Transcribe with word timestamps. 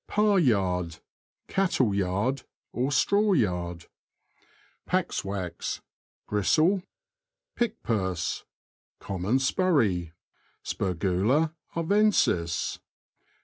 Par 0.07 0.39
Yard.— 0.39 0.97
Cattle 1.55 1.93
yard; 1.93 2.41
straw 2.89 3.33
yard. 3.33 3.85
Paxwax.— 4.87 5.81
Gristle. 6.27 6.81
PiCKPURSE.— 7.55 8.45
Common 8.99 9.37
spurrey 9.37 10.13
{Spergula 10.63 11.53
arvensis). 11.75 12.79